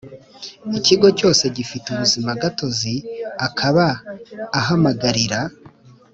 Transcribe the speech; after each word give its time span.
ikigo 0.77 1.07
cyose 1.19 1.43
gifite 1.55 1.85
ubuzima 1.91 2.31
gatozi 2.41 2.95
akaba 3.47 3.85
ahamagarira 4.59 5.39